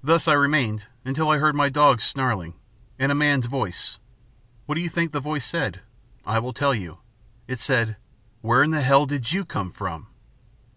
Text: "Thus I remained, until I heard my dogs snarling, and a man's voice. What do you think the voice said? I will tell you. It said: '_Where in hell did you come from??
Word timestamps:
"Thus 0.00 0.28
I 0.28 0.32
remained, 0.34 0.84
until 1.04 1.28
I 1.28 1.38
heard 1.38 1.56
my 1.56 1.68
dogs 1.68 2.04
snarling, 2.04 2.54
and 3.00 3.10
a 3.10 3.16
man's 3.16 3.46
voice. 3.46 3.98
What 4.66 4.76
do 4.76 4.80
you 4.80 4.88
think 4.88 5.10
the 5.10 5.18
voice 5.18 5.44
said? 5.44 5.80
I 6.24 6.38
will 6.38 6.52
tell 6.52 6.72
you. 6.72 6.98
It 7.48 7.58
said: 7.58 7.96
'_Where 8.44 8.64
in 8.64 8.70
hell 8.74 9.06
did 9.06 9.32
you 9.32 9.44
come 9.44 9.72
from?? 9.72 10.06